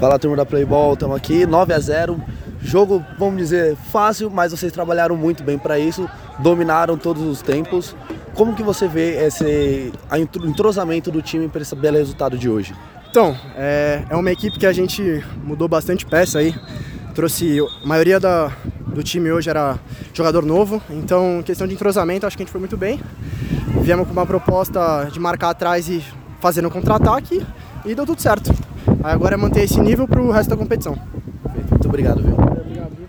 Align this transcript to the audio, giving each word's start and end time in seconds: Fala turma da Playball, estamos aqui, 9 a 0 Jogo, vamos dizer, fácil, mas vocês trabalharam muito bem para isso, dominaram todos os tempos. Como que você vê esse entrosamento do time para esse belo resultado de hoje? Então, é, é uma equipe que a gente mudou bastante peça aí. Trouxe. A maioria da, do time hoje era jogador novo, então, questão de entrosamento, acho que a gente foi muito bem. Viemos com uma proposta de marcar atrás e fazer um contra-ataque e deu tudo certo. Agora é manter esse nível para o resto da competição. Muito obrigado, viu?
Fala 0.00 0.18
turma 0.18 0.34
da 0.34 0.46
Playball, 0.46 0.94
estamos 0.94 1.14
aqui, 1.14 1.44
9 1.44 1.74
a 1.74 1.78
0 1.78 2.18
Jogo, 2.62 3.04
vamos 3.18 3.36
dizer, 3.36 3.76
fácil, 3.92 4.30
mas 4.30 4.50
vocês 4.50 4.72
trabalharam 4.72 5.14
muito 5.14 5.44
bem 5.44 5.58
para 5.58 5.78
isso, 5.78 6.08
dominaram 6.38 6.96
todos 6.96 7.22
os 7.22 7.42
tempos. 7.42 7.94
Como 8.34 8.54
que 8.54 8.62
você 8.62 8.88
vê 8.88 9.26
esse 9.26 9.92
entrosamento 10.42 11.10
do 11.10 11.20
time 11.20 11.48
para 11.48 11.60
esse 11.60 11.76
belo 11.76 11.98
resultado 11.98 12.38
de 12.38 12.48
hoje? 12.48 12.74
Então, 13.10 13.36
é, 13.54 14.02
é 14.08 14.16
uma 14.16 14.30
equipe 14.30 14.58
que 14.58 14.64
a 14.64 14.72
gente 14.72 15.22
mudou 15.44 15.68
bastante 15.68 16.06
peça 16.06 16.38
aí. 16.38 16.54
Trouxe. 17.14 17.58
A 17.60 17.86
maioria 17.86 18.18
da, 18.18 18.50
do 18.86 19.02
time 19.02 19.30
hoje 19.30 19.50
era 19.50 19.78
jogador 20.14 20.46
novo, 20.46 20.80
então, 20.88 21.42
questão 21.44 21.66
de 21.66 21.74
entrosamento, 21.74 22.26
acho 22.26 22.38
que 22.38 22.42
a 22.42 22.46
gente 22.46 22.52
foi 22.52 22.60
muito 22.60 22.76
bem. 22.76 22.98
Viemos 23.82 24.06
com 24.06 24.14
uma 24.14 24.24
proposta 24.24 25.10
de 25.12 25.20
marcar 25.20 25.50
atrás 25.50 25.90
e 25.90 26.02
fazer 26.40 26.64
um 26.64 26.70
contra-ataque 26.70 27.44
e 27.84 27.94
deu 27.94 28.06
tudo 28.06 28.22
certo. 28.22 28.50
Agora 29.02 29.34
é 29.34 29.36
manter 29.36 29.62
esse 29.64 29.80
nível 29.80 30.06
para 30.06 30.20
o 30.20 30.30
resto 30.30 30.50
da 30.50 30.56
competição. 30.56 30.96
Muito 31.70 31.88
obrigado, 31.88 32.22
viu? 32.22 32.49